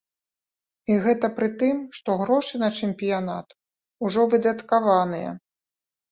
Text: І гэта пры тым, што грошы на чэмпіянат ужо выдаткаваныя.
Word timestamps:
І 0.91 0.95
гэта 1.05 1.27
пры 1.39 1.49
тым, 1.63 1.81
што 1.97 2.15
грошы 2.21 2.61
на 2.63 2.69
чэмпіянат 2.79 3.53
ужо 4.09 4.25
выдаткаваныя. 4.31 5.29